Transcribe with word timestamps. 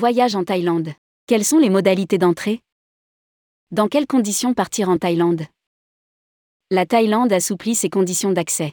Voyage 0.00 0.34
en 0.34 0.44
Thaïlande. 0.44 0.94
Quelles 1.26 1.44
sont 1.44 1.58
les 1.58 1.68
modalités 1.68 2.16
d'entrée? 2.16 2.62
Dans 3.70 3.86
quelles 3.86 4.06
conditions 4.06 4.54
partir 4.54 4.88
en 4.88 4.96
Thaïlande? 4.96 5.42
La 6.70 6.86
Thaïlande 6.86 7.34
assouplit 7.34 7.74
ses 7.74 7.90
conditions 7.90 8.32
d'accès. 8.32 8.72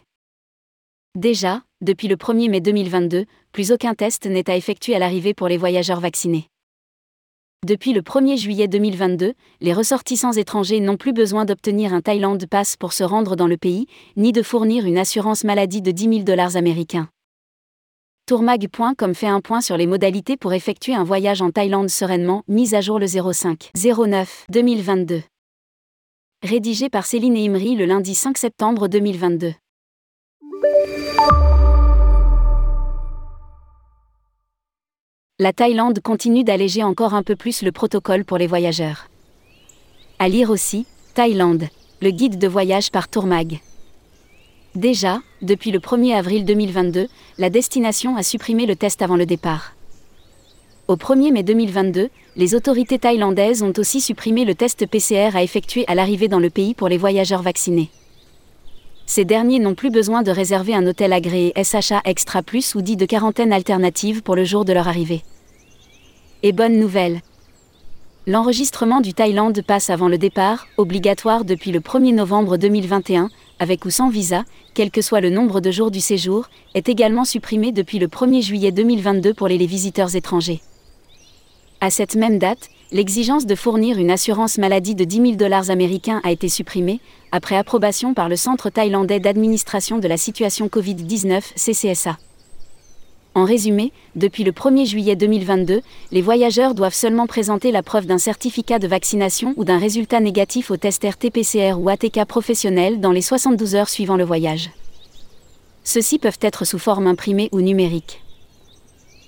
Déjà, 1.16 1.64
depuis 1.82 2.08
le 2.08 2.16
1er 2.16 2.50
mai 2.50 2.62
2022, 2.62 3.26
plus 3.52 3.74
aucun 3.74 3.94
test 3.94 4.26
n'est 4.26 4.50
à 4.50 4.56
effectuer 4.56 4.96
à 4.96 5.00
l'arrivée 5.00 5.34
pour 5.34 5.50
les 5.50 5.58
voyageurs 5.58 6.00
vaccinés. 6.00 6.48
Depuis 7.66 7.92
le 7.92 8.02
1er 8.02 8.38
juillet 8.38 8.70
2022, 8.70 9.34
les 9.60 9.74
ressortissants 9.74 10.32
étrangers 10.32 10.80
n'ont 10.80 10.96
plus 10.96 11.12
besoin 11.12 11.44
d'obtenir 11.44 11.94
un 11.94 12.00
Thailand 12.00 12.38
Pass 12.50 12.78
pour 12.78 12.94
se 12.94 13.04
rendre 13.04 13.36
dans 13.36 13.48
le 13.48 13.58
pays, 13.58 13.88
ni 14.16 14.32
de 14.32 14.42
fournir 14.42 14.86
une 14.86 14.98
assurance 14.98 15.44
maladie 15.44 15.82
de 15.82 15.92
10 15.92 16.04
000 16.04 16.20
dollars 16.20 16.56
américains. 16.56 17.10
Tourmag.com 18.28 19.16
fait 19.16 19.28
un 19.28 19.40
point 19.40 19.62
sur 19.62 19.78
les 19.78 19.88
modalités 19.88 20.36
pour 20.36 20.52
effectuer 20.52 20.94
un 20.94 21.06
voyage 21.06 21.42
en 21.42 21.50
Thaïlande 21.50 21.90
sereinement, 21.90 22.44
mise 22.50 22.74
à 22.74 22.82
jour 22.82 23.00
le 23.00 23.08
05 23.08 23.72
09 23.74 24.48
2022. 24.50 25.24
Rédigé 26.44 26.90
par 26.90 27.06
Céline 27.06 27.38
Imri 27.38 27.76
le 27.76 27.86
lundi 27.86 28.14
5 28.14 28.38
septembre 28.38 28.90
2022. 28.90 29.54
la 35.40 35.54
Thaïlande 35.54 36.00
continue 36.02 36.44
d'alléger 36.44 36.84
encore 36.84 37.14
un 37.14 37.22
peu 37.22 37.36
plus 37.36 37.62
le 37.62 37.72
protocole 37.72 38.26
pour 38.26 38.40
les 38.40 38.48
voyageurs. 38.48 39.08
À 40.18 40.30
lire 40.30 40.50
aussi, 40.50 40.88
Thaïlande, 41.14 41.68
le 42.02 42.10
guide 42.10 42.40
de 42.40 42.48
voyage 42.48 42.90
par 42.90 43.08
Tourmag. 43.08 43.62
Déjà, 44.76 45.22
depuis 45.42 45.72
le 45.72 45.80
1er 45.80 46.16
avril 46.16 46.46
2022, 46.46 47.08
la 47.38 47.50
destination 47.50 48.16
a 48.16 48.24
supprimé 48.24 48.66
le 48.66 48.76
test 48.76 49.02
avant 49.02 49.16
le 49.16 49.26
départ. 49.26 49.74
Au 50.88 50.96
1er 50.96 51.32
mai 51.32 51.44
2022, 51.44 52.10
les 52.36 52.56
autorités 52.56 53.00
thaïlandaises 53.00 53.64
ont 53.64 53.74
aussi 53.78 54.00
supprimé 54.00 54.46
le 54.46 54.56
test 54.56 54.86
PCR 54.86 55.36
à 55.36 55.44
effectuer 55.44 55.84
à 55.88 55.96
l'arrivée 55.96 56.28
dans 56.28 56.40
le 56.40 56.50
pays 56.50 56.74
pour 56.74 56.88
les 56.88 56.98
voyageurs 56.98 57.42
vaccinés. 57.42 57.90
Ces 59.06 59.26
derniers 59.26 59.60
n'ont 59.60 59.74
plus 59.74 59.90
besoin 59.90 60.22
de 60.22 60.32
réserver 60.32 60.76
un 60.76 60.86
hôtel 60.86 61.14
agréé 61.14 61.54
SHA 61.56 62.02
Extra 62.06 62.44
Plus 62.44 62.76
ou 62.76 62.82
dit 62.82 62.98
de 62.98 63.06
quarantaine 63.06 63.54
alternative 63.54 64.22
pour 64.22 64.36
le 64.36 64.44
jour 64.44 64.64
de 64.66 64.74
leur 64.74 64.88
arrivée. 64.88 65.24
Et 66.44 66.52
bonne 66.52 66.78
nouvelle. 66.78 67.22
L'enregistrement 68.28 69.00
du 69.00 69.14
Thaïlande 69.14 69.62
passe 69.66 69.90
avant 69.90 70.10
le 70.10 70.18
départ, 70.18 70.68
obligatoire 70.78 71.46
depuis 71.46 71.72
le 71.72 71.80
1er 71.80 72.14
novembre 72.14 72.58
2021, 72.58 73.30
avec 73.60 73.86
ou 73.86 73.90
sans 73.90 74.10
visa, 74.10 74.44
quel 74.74 74.92
que 74.92 75.02
soit 75.02 75.22
le 75.22 75.30
nombre 75.30 75.62
de 75.62 75.72
jours 75.72 75.92
du 75.92 76.02
séjour, 76.02 76.50
est 76.76 76.90
également 76.90 77.26
supprimé 77.26 77.72
depuis 77.72 78.00
le 78.00 78.08
1er 78.08 78.42
juillet 78.42 78.72
2022 78.72 79.34
pour 79.34 79.48
les 79.48 79.58
visiteurs 79.66 80.16
étrangers. 80.16 80.62
À 81.80 81.90
cette 81.90 82.16
même 82.16 82.40
date, 82.40 82.70
l'exigence 82.92 83.46
de 83.46 83.56
fournir 83.56 83.98
une 83.98 84.12
assurance 84.12 84.58
maladie 84.58 84.96
de 84.96 85.04
10 85.04 85.16
000 85.18 85.32
dollars 85.34 85.70
américains 85.70 86.22
a 86.24 86.32
été 86.32 86.50
supprimée, 86.50 87.00
après 87.32 87.56
approbation 87.56 88.14
par 88.14 88.30
le 88.30 88.36
Centre 88.36 88.70
thaïlandais 88.70 89.20
d'administration 89.20 90.00
de 90.00 90.08
la 90.08 90.18
situation 90.18 90.68
Covid-19 90.68 91.42
CCSA. 91.56 92.18
En 93.38 93.46
résumé, 93.46 93.92
depuis 94.16 94.44
le 94.44 94.52
1er 94.52 94.88
juillet 94.88 95.16
2022, 95.16 95.82
les 96.12 96.22
voyageurs 96.24 96.74
doivent 96.74 96.96
seulement 96.96 97.28
présenter 97.28 97.72
la 97.72 97.84
preuve 97.84 98.08
d'un 98.08 98.18
certificat 98.18 98.80
de 98.80 98.88
vaccination 98.88 99.54
ou 99.58 99.64
d'un 99.64 99.78
résultat 99.78 100.20
négatif 100.20 100.72
au 100.72 100.78
test 100.78 101.04
RT-PCR 101.04 101.76
ou 101.78 101.88
ATK 101.88 102.26
professionnel 102.26 103.00
dans 103.00 103.12
les 103.12 103.22
72 103.22 103.76
heures 103.76 103.90
suivant 103.90 104.18
le 104.18 104.24
voyage. 104.24 104.72
Ceux-ci 105.84 106.18
peuvent 106.18 106.40
être 106.42 106.66
sous 106.66 106.80
forme 106.80 107.06
imprimée 107.06 107.50
ou 107.52 107.62
numérique 107.62 108.24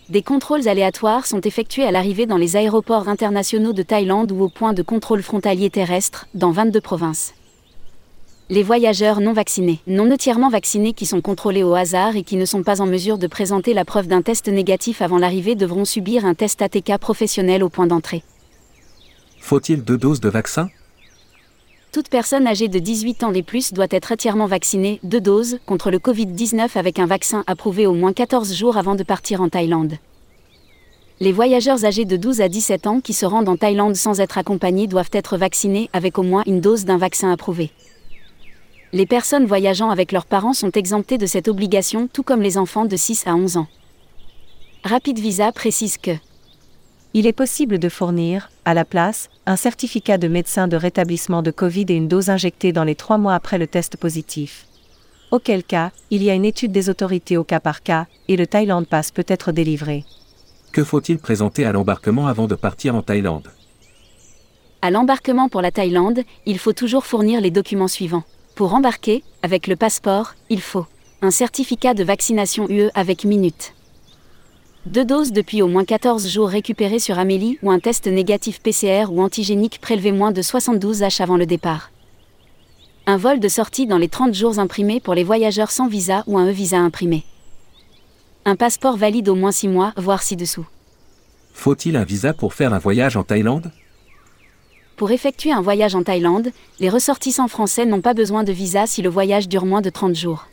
des 0.10 0.24
contrôles 0.24 0.68
aléatoires 0.68 1.28
sont 1.28 1.42
effectués 1.42 1.84
à 1.84 1.92
l'arrivée 1.92 2.26
dans 2.26 2.38
les 2.38 2.56
aéroports 2.56 3.10
internationaux 3.10 3.74
de 3.74 3.84
Thaïlande 3.84 4.32
ou 4.32 4.42
au 4.42 4.50
point 4.50 4.74
de 4.74 4.82
contrôle 4.82 5.22
frontalier 5.22 5.70
terrestre, 5.70 6.26
dans 6.34 6.50
22 6.50 6.82
provinces. 6.82 7.36
Les 8.52 8.64
voyageurs 8.64 9.22
non 9.22 9.32
vaccinés, 9.32 9.78
non 9.86 10.10
entièrement 10.12 10.50
vaccinés 10.50 10.94
qui 10.94 11.06
sont 11.06 11.22
contrôlés 11.22 11.62
au 11.62 11.76
hasard 11.76 12.16
et 12.16 12.24
qui 12.24 12.36
ne 12.36 12.46
sont 12.46 12.64
pas 12.64 12.82
en 12.82 12.88
mesure 12.88 13.20
de 13.20 13.28
présenter 13.28 13.76
la 13.76 13.86
preuve 13.86 14.08
d'un 14.08 14.24
test 14.24 14.48
négatif 14.48 15.04
avant 15.04 15.20
l'arrivée 15.20 15.54
devront 15.54 15.86
subir 15.86 16.26
un 16.26 16.34
test 16.34 16.64
ATK 16.64 16.98
professionnel 16.98 17.64
au 17.64 17.70
point 17.70 17.86
d'entrée. 17.86 18.24
Faut-il 19.40 19.84
deux 19.84 20.00
doses 20.00 20.20
de 20.20 20.30
vaccin? 20.30 20.68
Toute 21.92 22.10
personne 22.10 22.48
âgée 22.48 22.70
de 22.70 22.80
18 22.80 23.24
ans 23.24 23.34
et 23.34 23.44
plus 23.44 23.72
doit 23.72 23.86
être 23.92 24.14
entièrement 24.14 24.48
vaccinée, 24.48 25.00
deux 25.04 25.22
doses, 25.22 25.60
contre 25.68 25.92
le 25.92 26.00
Covid-19 26.00 26.76
avec 26.76 26.98
un 26.98 27.06
vaccin 27.06 27.44
approuvé 27.46 27.86
au 27.86 27.94
moins 27.94 28.14
14 28.14 28.56
jours 28.56 28.78
avant 28.78 28.96
de 28.96 29.04
partir 29.04 29.42
en 29.42 29.50
Thaïlande. 29.50 29.94
Les 31.20 31.32
voyageurs 31.32 31.86
âgés 31.86 32.06
de 32.06 32.18
12 32.18 32.42
à 32.42 32.50
17 32.50 32.88
ans 32.88 33.00
qui 33.00 33.14
se 33.14 33.28
rendent 33.28 33.50
en 33.50 33.58
Thaïlande 33.58 33.96
sans 33.96 34.20
être 34.20 34.40
accompagnés 34.40 34.88
doivent 34.88 35.12
être 35.14 35.38
vaccinés 35.38 35.88
avec 35.94 36.18
au 36.18 36.24
moins 36.24 36.42
une 36.48 36.62
dose 36.62 36.86
d'un 36.86 36.98
vaccin 36.98 37.32
approuvé. 37.32 37.70
Les 38.92 39.06
personnes 39.06 39.46
voyageant 39.46 39.92
avec 39.92 40.12
leurs 40.12 40.26
parents 40.26 40.54
sont 40.54 40.72
exemptées 40.72 41.20
de 41.20 41.28
cette 41.28 41.48
obligation 41.48 42.08
tout 42.12 42.24
comme 42.24 42.42
les 42.42 42.58
enfants 42.58 42.86
de 42.86 42.96
6 42.96 43.28
à 43.28 43.36
11 43.36 43.58
ans. 43.58 43.68
Rapid 44.84 45.20
Visa 45.20 45.52
précise 45.52 45.98
que 45.98 46.12
il 47.16 47.26
est 47.26 47.34
possible 47.34 47.80
de 47.80 47.90
fournir, 47.90 48.52
à 48.66 48.76
la 48.76 48.86
place, 48.86 49.30
un 49.48 49.56
certificat 49.56 50.20
de 50.20 50.28
médecin 50.28 50.68
de 50.68 50.78
rétablissement 50.78 51.42
de 51.42 51.50
Covid 51.50 51.86
et 51.90 51.96
une 51.96 52.08
dose 52.08 52.30
injectée 52.30 52.72
dans 52.72 52.84
les 52.84 52.94
trois 52.94 53.18
mois 53.18 53.34
après 53.34 53.58
le 53.58 53.66
test 53.66 53.98
positif. 53.98 54.68
Auquel 55.32 55.64
cas, 55.64 55.92
il 56.12 56.22
y 56.22 56.30
a 56.30 56.36
une 56.36 56.46
étude 56.46 56.72
des 56.72 56.88
autorités 56.88 57.36
au 57.36 57.44
cas 57.44 57.60
par 57.60 57.82
cas, 57.82 58.06
et 58.28 58.38
le 58.38 58.46
Thaïlande 58.46 58.88
Pass 58.88 59.10
peut 59.10 59.26
être 59.28 59.52
délivré. 59.52 60.06
Que 60.72 60.84
faut-il 60.84 61.18
présenter 61.18 61.66
à 61.66 61.72
l'embarquement 61.72 62.28
avant 62.28 62.46
de 62.46 62.54
partir 62.54 62.96
en 62.96 63.02
Thaïlande? 63.02 63.48
À 64.84 64.92
l'embarquement 64.92 65.50
pour 65.50 65.64
la 65.64 65.72
Thaïlande, 65.72 66.22
il 66.46 66.60
faut 66.60 66.74
toujours 66.74 67.08
fournir 67.08 67.42
les 67.42 67.52
documents 67.52 67.88
suivants. 67.88 68.24
Pour 68.60 68.74
embarquer, 68.74 69.24
avec 69.42 69.68
le 69.68 69.78
passeport, 69.78 70.34
il 70.50 70.60
faut 70.60 70.86
un 71.22 71.32
certificat 71.32 71.94
de 71.94 72.04
vaccination 72.04 72.68
UE 72.70 72.90
avec 72.94 73.24
minutes 73.24 73.74
deux 74.86 75.06
doses 75.06 75.32
depuis 75.32 75.62
au 75.62 75.70
moins 75.70 75.86
14 75.86 76.28
jours 76.28 76.50
récupérées 76.50 77.00
sur 77.00 77.18
Amélie 77.20 77.58
ou 77.64 77.72
un 77.72 77.80
test 77.80 78.08
négatif 78.08 78.60
PCR 78.62 79.06
ou 79.12 79.22
antigénique 79.22 79.80
prélevé 79.80 80.12
moins 80.12 80.34
de 80.34 80.42
72 80.42 81.04
H 81.04 81.24
avant 81.24 81.38
le 81.38 81.46
départ. 81.46 81.90
Un 83.06 83.16
vol 83.16 83.40
de 83.40 83.48
sortie 83.48 83.88
dans 83.88 83.98
les 83.98 84.10
30 84.10 84.34
jours 84.34 84.60
imprimés 84.60 85.00
pour 85.00 85.14
les 85.14 85.24
voyageurs 85.24 85.72
sans 85.72 85.88
visa 85.88 86.26
ou 86.28 86.38
un 86.38 86.52
e-visa 86.52 86.80
imprimé. 86.80 87.24
Un 88.44 88.58
passeport 88.58 88.98
valide 88.98 89.30
au 89.30 89.36
moins 89.36 89.54
6 89.54 89.70
mois, 89.70 89.94
voire 89.96 90.22
ci-dessous. 90.22 90.68
Faut-il 91.54 91.96
un 91.96 92.04
visa 92.04 92.34
pour 92.34 92.54
faire 92.54 92.74
un 92.74 92.80
voyage 92.80 93.16
en 93.16 93.24
Thaïlande? 93.24 93.72
Pour 95.00 95.12
effectuer 95.12 95.54
un 95.54 95.62
voyage 95.62 95.96
en 95.96 96.04
Thaïlande, 96.04 96.52
les 96.82 96.90
ressortissants 96.90 97.48
français 97.48 97.86
n'ont 97.86 98.02
pas 98.02 98.14
besoin 98.14 98.44
de 98.44 98.52
visa 98.52 98.86
si 98.86 99.02
le 99.02 99.08
voyage 99.08 99.48
dure 99.48 99.66
moins 99.66 99.80
de 99.80 99.90
30 99.90 100.14
jours. 100.14 100.48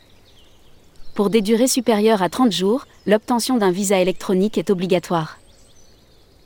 Pour 1.15 1.29
des 1.29 1.41
durées 1.41 1.67
supérieures 1.67 2.21
à 2.21 2.29
30 2.29 2.53
jours, 2.53 2.85
l'obtention 3.05 3.57
d'un 3.57 3.71
visa 3.71 3.99
électronique 3.99 4.57
est 4.57 4.69
obligatoire. 4.69 5.37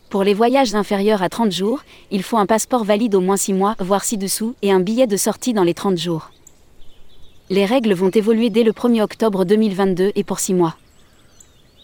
Pour 0.09 0.23
les 0.23 0.34
voyages 0.34 0.73
inférieurs 0.73 1.22
à 1.22 1.29
30 1.29 1.51
jours, 1.51 1.84
il 2.09 2.23
faut 2.23 2.40
un 2.40 2.47
passeport 2.47 2.85
valide 2.85 3.13
au 3.13 3.22
moins 3.22 3.38
6 3.38 3.53
mois, 3.53 3.75
voire 3.78 4.03
ci-dessous, 4.03 4.56
et 4.63 4.72
un 4.72 4.79
billet 4.79 5.06
de 5.06 5.16
sortie 5.16 5.53
dans 5.53 5.63
les 5.63 5.75
30 5.75 6.00
jours. 6.00 6.31
Les 7.51 7.66
règles 7.66 7.94
vont 7.94 8.09
évoluer 8.09 8.50
dès 8.50 8.63
le 8.63 8.72
1er 8.72 9.03
octobre 9.03 9.45
2022 9.45 10.11
et 10.16 10.23
pour 10.23 10.40
6 10.40 10.56
mois. 10.56 10.75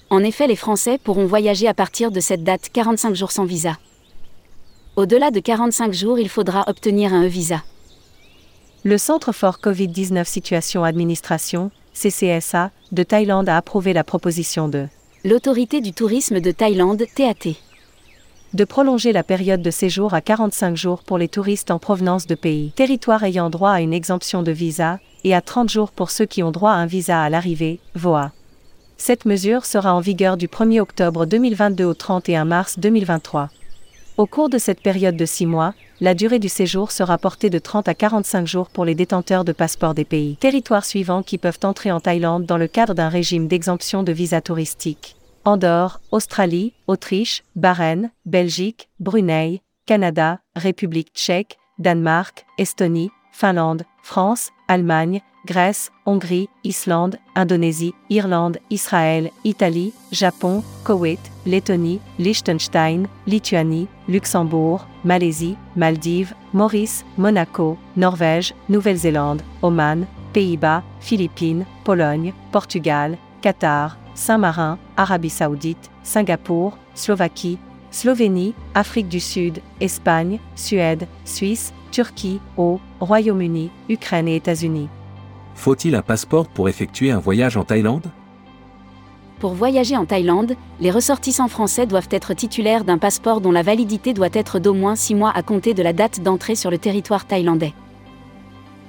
En 0.09 0.23
effet, 0.23 0.47
les 0.47 0.56
Français 0.56 0.97
pourront 0.97 1.27
voyager 1.27 1.67
à 1.67 1.75
partir 1.75 2.09
de 2.09 2.22
cette 2.22 2.44
date 2.44 2.69
45 2.73 3.13
jours 3.13 3.31
sans 3.31 3.45
visa. 3.45 3.77
Au-delà 4.97 5.30
de 5.30 5.40
45 5.40 5.94
jours, 5.94 6.18
il 6.18 6.28
faudra 6.28 6.63
obtenir 6.66 7.13
un 7.13 7.24
e-visa. 7.24 7.62
Le 8.84 8.97
Centre 8.97 9.31
Fort 9.31 9.59
Covid-19 9.63 10.25
Situation 10.25 10.84
Administration, 10.84 11.69
CCSA, 11.94 12.71
de 12.92 13.04
Thaïlande 13.04 13.48
a 13.48 13.57
approuvé 13.57 13.94
la 13.94 14.04
proposition 14.04 14.68
de 14.68 14.88
l'autorité 15.24 15.81
du 15.81 15.94
tourisme 15.94 16.39
de 16.39 16.50
Thaïlande, 16.50 17.04
TAT, 17.13 17.54
de 18.56 18.63
prolonger 18.63 19.12
la 19.12 19.21
période 19.21 19.62
de 19.62 19.69
séjour 19.69 20.16
à 20.16 20.21
45 20.21 20.75
jours 20.75 21.04
pour 21.04 21.19
les 21.19 21.27
touristes 21.27 21.69
en 21.69 21.77
provenance 21.77 22.25
de 22.25 22.33
pays, 22.33 22.71
territoires 22.75 23.24
ayant 23.24 23.51
droit 23.51 23.74
à 23.74 23.81
une 23.81 23.94
exemption 23.94 24.42
de 24.42 24.51
visa, 24.51 25.00
et 25.24 25.36
à 25.36 25.42
30 25.42 25.69
jours 25.69 25.92
pour 25.92 26.10
ceux 26.10 26.25
qui 26.25 26.42
ont 26.42 26.50
droit 26.50 26.71
à 26.71 26.77
un 26.77 26.88
visa 26.88 27.21
à 27.21 27.30
l'arrivée, 27.30 27.80
VOA. 27.94 28.31
Cette 28.98 29.25
mesure 29.25 29.66
sera 29.66 29.94
en 29.94 30.00
vigueur 30.00 30.38
du 30.38 30.48
1er 30.48 30.80
octobre 30.80 31.27
2022 31.27 31.86
au 31.86 31.94
31 31.94 32.45
mars 32.45 32.80
2023. 32.80 33.51
Au 34.18 34.25
cours 34.25 34.50
de 34.50 34.58
cette 34.58 34.81
période 34.81 35.16
de 35.16 35.25
6 35.28 35.46
mois, 35.46 35.75
la 36.02 36.16
durée 36.16 36.40
du 36.40 36.50
séjour 36.50 36.92
sera 36.92 37.19
portée 37.19 37.52
de 37.52 37.60
30 37.60 37.88
à 37.88 37.94
45 37.94 38.48
jours 38.48 38.69
pour 38.72 38.84
les 38.84 38.96
détenteurs 38.96 39.46
de 39.46 39.52
passeports 39.52 39.94
des 39.94 40.06
pays 40.06 40.38
territoires 40.38 40.86
suivants 40.86 41.22
qui 41.22 41.38
peuvent 41.38 41.60
entrer 41.62 41.92
en 41.92 42.00
Thaïlande 42.00 42.48
dans 42.48 42.58
le 42.58 42.68
cadre 42.68 42.96
d'un 42.96 43.10
régime 43.10 43.48
d'exemption 43.48 44.02
de 44.02 44.12
visa 44.12 44.42
touristique. 44.42 45.18
Andorre, 45.46 46.02
Australie, 46.12 46.74
Autriche, 46.88 47.44
Bahreïn, 47.56 48.10
Belgique, 48.25 48.90
Brunei, 49.00 49.62
Canada, 49.86 50.40
République 50.56 51.12
tchèque, 51.14 51.60
Danemark, 51.78 52.44
Estonie, 52.58 53.12
Finlande, 53.31 53.84
France, 54.02 54.50
Allemagne, 54.68 55.22
Grèce, 55.47 55.91
Hongrie, 56.05 56.49
Islande, 56.63 57.17
Indonésie, 57.33 57.95
Irlande, 58.11 58.59
Israël, 58.69 59.31
Italie, 59.45 59.94
Japon, 60.11 60.61
Koweït, 60.83 61.19
Lettonie, 61.45 61.99
Liechtenstein, 62.19 63.07
Lituanie, 63.25 63.88
Luxembourg, 64.07 64.85
Malaisie, 65.05 65.55
Maldives, 65.75 66.35
Maurice, 66.53 67.05
Monaco, 67.17 67.77
Norvège, 67.95 68.53
Nouvelle-Zélande, 68.69 69.41
Oman, 69.63 70.05
Pays-Bas, 70.33 70.83
Philippines, 70.99 71.65
Pologne, 71.83 72.33
Portugal, 72.51 73.17
Qatar, 73.41 73.97
Saint-Marin, 74.13 74.77
Arabie 74.97 75.29
Saoudite, 75.29 75.89
Singapour, 76.03 76.77
Slovaquie, 76.94 77.57
Slovénie, 77.89 78.53
Afrique 78.75 79.07
du 79.07 79.21
Sud, 79.21 79.61
Espagne, 79.79 80.39
Suède, 80.55 81.07
Suisse, 81.23 81.73
Turquie, 81.91 82.41
au 82.57 82.79
Royaume-Uni, 82.99 83.71
Ukraine 83.89 84.27
et 84.27 84.35
États-Unis. 84.35 84.89
Faut-il 85.57 85.95
un 85.95 86.04
passeport 86.04 86.48
pour 86.48 86.69
effectuer 86.69 87.09
un 87.09 87.18
voyage 87.18 87.57
en 87.57 87.63
Thaïlande? 87.63 88.12
Pour 89.39 89.54
voyager 89.54 89.98
en 89.98 90.06
Thaïlande, 90.06 90.56
les 90.80 90.92
ressortissants 90.92 91.48
français 91.48 91.88
doivent 91.88 92.07
être 92.12 92.36
titulaires 92.36 92.86
d'un 92.86 93.00
passeport 93.00 93.42
dont 93.42 93.51
la 93.51 93.63
validité 93.63 94.13
doit 94.13 94.30
être 94.31 94.59
d'au 94.59 94.75
moins 94.75 94.95
6 94.95 95.15
mois 95.15 95.31
à 95.31 95.42
compter 95.42 95.74
de 95.74 95.81
la 95.81 95.94
date 95.94 96.21
d'entrée 96.21 96.56
sur 96.56 96.69
le 96.69 96.77
territoire 96.77 97.25
thaïlandais. 97.25 97.74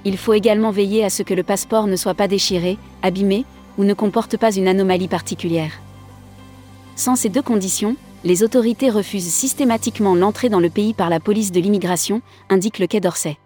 Il 0.05 0.15
faut 0.15 0.33
également 0.33 0.69
veiller 0.69 1.03
à 1.03 1.09
ce 1.09 1.23
que 1.23 1.33
le 1.33 1.43
passeport 1.43 1.87
ne 1.87 1.95
soit 1.95 2.13
pas 2.13 2.27
déchiré, 2.27 2.77
abîmé, 3.01 3.45
ou 3.79 3.83
ne 3.83 3.95
comporte 3.95 4.37
pas 4.37 4.55
une 4.55 4.67
anomalie 4.67 5.07
particulière. 5.07 5.73
Sans 6.95 7.15
ces 7.15 7.29
deux 7.29 7.41
conditions, 7.41 7.95
les 8.23 8.43
autorités 8.43 8.91
refusent 8.91 9.33
systématiquement 9.33 10.13
l'entrée 10.13 10.49
dans 10.49 10.59
le 10.59 10.69
pays 10.69 10.93
par 10.93 11.09
la 11.09 11.19
police 11.19 11.51
de 11.51 11.59
l'immigration, 11.59 12.21
indique 12.47 12.77
le 12.77 12.85
Quai 12.85 12.99
d'Orsay. 12.99 13.37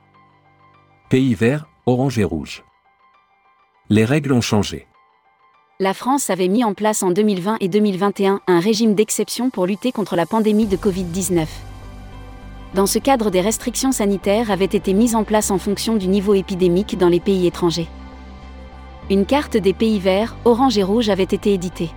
Pays 1.10 1.34
vert, 1.34 1.68
orange 1.86 2.20
et 2.20 2.26
rouge. 2.26 2.64
Les 3.90 4.06
règles 4.06 4.32
ont 4.32 4.40
changé. 4.40 4.88
La 5.82 5.94
France 5.94 6.30
avait 6.30 6.48
mis 6.48 6.64
en 6.64 6.74
place 6.74 7.04
en 7.04 7.12
2020 7.12 7.58
et 7.60 7.68
2021 7.68 8.40
un 8.48 8.60
régime 8.62 8.96
d'exception 8.96 9.50
pour 9.50 9.66
lutter 9.66 9.92
contre 9.92 10.16
la 10.16 10.26
pandémie 10.26 10.68
de 10.68 10.78
Covid-19. 10.78 11.46
Dans 12.76 12.86
ce 12.86 12.98
cadre, 12.98 13.30
des 13.30 13.42
restrictions 13.42 13.92
sanitaires 13.92 14.52
avaient 14.52 14.64
été 14.64 14.94
mises 14.94 15.16
en 15.16 15.26
place 15.26 15.52
en 15.52 15.58
fonction 15.58 15.98
du 15.98 16.08
niveau 16.08 16.34
épidémique 16.34 16.98
dans 16.98 17.10
les 17.10 17.20
pays 17.20 17.46
étrangers. 17.46 17.90
Une 19.10 19.26
carte 19.26 19.58
des 19.58 19.74
pays 19.74 20.00
verts, 20.00 20.38
orange 20.46 20.78
et 20.78 20.84
rouge 20.84 21.10
avait 21.10 21.24
été 21.24 21.54
éditée. 21.54 21.92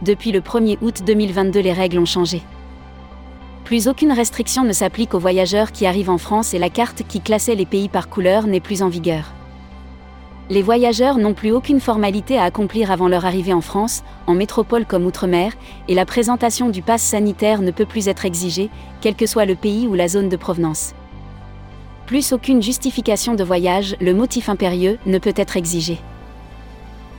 Depuis 0.00 0.32
le 0.32 0.40
1er 0.40 0.78
août 0.80 1.02
2022, 1.04 1.60
les 1.60 1.74
règles 1.74 1.98
ont 1.98 2.06
changé. 2.06 2.40
Plus 3.64 3.88
aucune 3.88 4.12
restriction 4.12 4.64
ne 4.64 4.72
s'applique 4.72 5.12
aux 5.12 5.20
voyageurs 5.20 5.70
qui 5.70 5.84
arrivent 5.84 6.10
en 6.10 6.18
France 6.18 6.54
et 6.54 6.58
la 6.58 6.70
carte 6.70 7.02
qui 7.06 7.20
classait 7.20 7.56
les 7.56 7.66
pays 7.66 7.90
par 7.90 8.08
couleur 8.08 8.46
n'est 8.46 8.58
plus 8.58 8.82
en 8.82 8.88
vigueur. 8.88 9.34
Les 10.52 10.60
voyageurs 10.60 11.16
n'ont 11.16 11.32
plus 11.32 11.50
aucune 11.50 11.80
formalité 11.80 12.36
à 12.36 12.42
accomplir 12.42 12.90
avant 12.90 13.08
leur 13.08 13.24
arrivée 13.24 13.54
en 13.54 13.62
France, 13.62 14.04
en 14.26 14.34
métropole 14.34 14.84
comme 14.84 15.06
outre-mer, 15.06 15.54
et 15.88 15.94
la 15.94 16.04
présentation 16.04 16.68
du 16.68 16.82
pass 16.82 17.00
sanitaire 17.00 17.62
ne 17.62 17.70
peut 17.70 17.86
plus 17.86 18.06
être 18.06 18.26
exigée, 18.26 18.68
quel 19.00 19.14
que 19.14 19.24
soit 19.24 19.46
le 19.46 19.54
pays 19.54 19.86
ou 19.86 19.94
la 19.94 20.08
zone 20.08 20.28
de 20.28 20.36
provenance. 20.36 20.92
Plus 22.04 22.34
aucune 22.34 22.62
justification 22.62 23.34
de 23.34 23.42
voyage, 23.42 23.96
le 23.98 24.12
motif 24.12 24.50
impérieux, 24.50 24.98
ne 25.06 25.16
peut 25.16 25.32
être 25.36 25.56
exigé. 25.56 25.98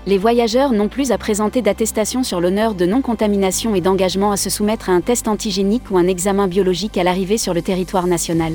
Les 0.06 0.20
voyageurs 0.20 0.72
n'ont 0.72 0.88
plus 0.88 1.12
à 1.12 1.18
présenter 1.18 1.64
d'attestation 1.64 2.22
sur 2.22 2.40
l'honneur 2.40 2.76
de 2.76 2.86
non-contamination 2.86 3.74
et 3.74 3.82
d'engagement 3.82 4.32
à 4.32 4.38
se 4.38 4.52
soumettre 4.52 4.92
à 4.92 4.94
un 4.94 5.02
test 5.02 5.28
antigénique 5.28 5.90
ou 5.90 5.98
un 5.98 6.06
examen 6.06 6.48
biologique 6.48 7.00
à 7.00 7.04
l'arrivée 7.04 7.40
sur 7.40 7.56
le 7.56 7.64
territoire 7.64 8.06
national. 8.06 8.54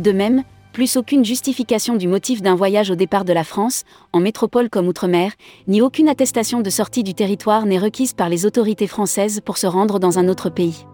De 0.00 0.12
même, 0.12 0.44
plus 0.72 0.96
aucune 0.96 1.24
justification 1.24 1.96
du 1.96 2.08
motif 2.08 2.42
d'un 2.42 2.54
voyage 2.54 2.90
au 2.90 2.94
départ 2.94 3.24
de 3.24 3.32
la 3.32 3.44
France, 3.44 3.84
en 4.12 4.20
métropole 4.20 4.70
comme 4.70 4.88
outre-mer, 4.88 5.32
ni 5.66 5.82
aucune 5.82 6.08
attestation 6.08 6.60
de 6.60 6.70
sortie 6.70 7.02
du 7.02 7.14
territoire 7.14 7.66
n'est 7.66 7.78
requise 7.78 8.12
par 8.12 8.28
les 8.28 8.46
autorités 8.46 8.86
françaises 8.86 9.40
pour 9.44 9.58
se 9.58 9.66
rendre 9.66 9.98
dans 9.98 10.18
un 10.18 10.28
autre 10.28 10.50
pays. 10.50 10.86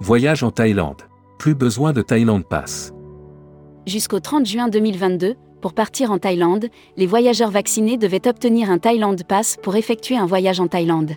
Voyage 0.00 0.42
en 0.42 0.50
Thaïlande. 0.50 1.02
Plus 1.38 1.54
besoin 1.54 1.92
de 1.92 2.02
Thaïlande 2.02 2.46
Pass. 2.48 2.92
Jusqu'au 3.86 4.20
30 4.20 4.46
juin 4.46 4.68
2022, 4.68 5.34
pour 5.60 5.72
partir 5.72 6.10
en 6.10 6.18
Thaïlande, 6.18 6.66
les 6.96 7.06
voyageurs 7.06 7.50
vaccinés 7.50 7.96
devaient 7.96 8.28
obtenir 8.28 8.70
un 8.70 8.78
Thailand 8.78 9.16
Pass 9.26 9.56
pour 9.62 9.76
effectuer 9.76 10.16
un 10.16 10.26
voyage 10.26 10.60
en 10.60 10.68
Thaïlande. 10.68 11.12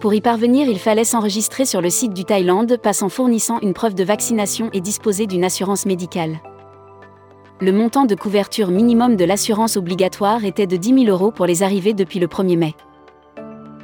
Pour 0.00 0.14
y 0.14 0.20
parvenir, 0.20 0.68
il 0.68 0.78
fallait 0.78 1.02
s'enregistrer 1.02 1.64
sur 1.64 1.80
le 1.80 1.90
site 1.90 2.14
du 2.14 2.24
Thaïlande 2.24 2.78
Pass 2.80 3.02
en 3.02 3.08
fournissant 3.08 3.58
une 3.60 3.74
preuve 3.74 3.96
de 3.96 4.04
vaccination 4.04 4.70
et 4.72 4.80
disposer 4.80 5.26
d'une 5.26 5.42
assurance 5.42 5.86
médicale. 5.86 6.38
Le 7.60 7.72
montant 7.72 8.04
de 8.04 8.14
couverture 8.14 8.68
minimum 8.68 9.16
de 9.16 9.24
l'assurance 9.24 9.76
obligatoire 9.76 10.44
était 10.44 10.68
de 10.68 10.76
10 10.76 11.06
000 11.06 11.06
euros 11.06 11.32
pour 11.32 11.46
les 11.46 11.64
arrivées 11.64 11.94
depuis 11.94 12.20
le 12.20 12.28
1er 12.28 12.56
mai. 12.56 12.74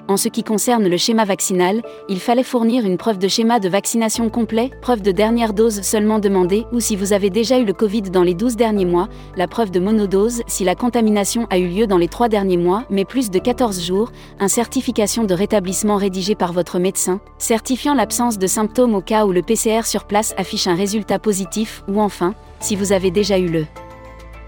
En 0.06 0.18
ce 0.18 0.28
qui 0.28 0.42
concerne 0.42 0.86
le 0.86 0.98
schéma 0.98 1.24
vaccinal, 1.24 1.80
il 2.10 2.20
fallait 2.20 2.42
fournir 2.42 2.84
une 2.84 2.98
preuve 2.98 3.16
de 3.16 3.26
schéma 3.26 3.58
de 3.58 3.70
vaccination 3.70 4.28
complet, 4.28 4.70
preuve 4.82 5.00
de 5.00 5.12
dernière 5.12 5.54
dose 5.54 5.80
seulement 5.80 6.18
demandée, 6.18 6.66
ou 6.72 6.80
si 6.80 6.94
vous 6.94 7.14
avez 7.14 7.30
déjà 7.30 7.58
eu 7.58 7.64
le 7.64 7.72
Covid 7.72 8.02
dans 8.02 8.22
les 8.22 8.34
12 8.34 8.54
derniers 8.54 8.84
mois, 8.84 9.08
la 9.34 9.48
preuve 9.48 9.70
de 9.70 9.80
monodose 9.80 10.42
si 10.46 10.62
la 10.62 10.74
contamination 10.74 11.46
a 11.48 11.56
eu 11.56 11.68
lieu 11.68 11.86
dans 11.86 11.96
les 11.96 12.08
3 12.08 12.28
derniers 12.28 12.58
mois, 12.58 12.84
mais 12.90 13.06
plus 13.06 13.30
de 13.30 13.38
14 13.38 13.82
jours, 13.82 14.12
un 14.40 14.48
certification 14.48 15.24
de 15.24 15.32
rétablissement 15.32 15.96
rédigé 15.96 16.34
par 16.34 16.52
votre 16.52 16.78
médecin, 16.78 17.18
certifiant 17.38 17.94
l'absence 17.94 18.36
de 18.36 18.46
symptômes 18.46 18.94
au 18.94 19.00
cas 19.00 19.24
où 19.24 19.32
le 19.32 19.40
PCR 19.40 19.86
sur 19.86 20.04
place 20.04 20.34
affiche 20.36 20.66
un 20.66 20.74
résultat 20.74 21.18
positif, 21.18 21.82
ou 21.88 21.98
enfin, 22.02 22.34
si 22.60 22.76
vous 22.76 22.92
avez 22.92 23.10
déjà 23.10 23.38
eu 23.38 23.48
le 23.48 23.64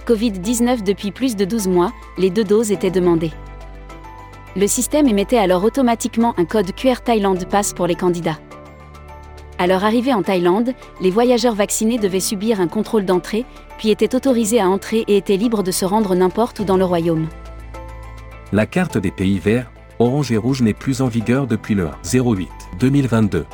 Covid-19 0.07 0.83
depuis 0.83 1.13
plus 1.13 1.35
de 1.35 1.47
12 1.47 1.69
mois, 1.69 1.93
les 2.19 2.29
deux 2.29 2.45
doses 2.45 2.73
étaient 2.73 2.91
demandées 2.91 3.33
le 4.57 4.67
système 4.67 5.07
émettait 5.07 5.37
alors 5.37 5.65
automatiquement 5.65 6.35
un 6.39 6.47
code 6.47 6.75
QR 6.75 7.03
Thailand 7.05 7.37
Pass 7.49 7.75
pour 7.75 7.87
les 7.87 7.95
candidats. 7.95 8.39
À 9.59 9.67
leur 9.67 9.85
arrivée 9.85 10.15
en 10.15 10.23
Thaïlande, 10.23 10.75
les 11.01 11.11
voyageurs 11.11 11.55
vaccinés 11.55 11.99
devaient 11.99 12.21
subir 12.21 12.61
un 12.61 12.69
contrôle 12.69 13.05
d'entrée, 13.05 13.45
puis 13.79 13.91
étaient 13.91 14.15
autorisés 14.15 14.61
à 14.61 14.69
entrer 14.69 15.05
et 15.09 15.19
étaient 15.19 15.37
libres 15.37 15.63
de 15.63 15.71
se 15.71 15.85
rendre 15.85 16.15
n'importe 16.15 16.61
où 16.61 16.65
dans 16.65 16.77
le 16.77 16.85
royaume. 16.85 17.27
La 18.53 18.67
carte 18.67 18.97
des 18.97 19.11
pays 19.11 19.39
verts, 19.39 19.71
orange 19.99 20.33
et 20.33 20.37
rouge 20.37 20.63
n'est 20.63 20.75
plus 20.75 21.03
en 21.03 21.09
vigueur 21.09 21.47
depuis 21.47 21.75
le 21.75 21.89
08 22.05 22.49
2022. 22.79 23.45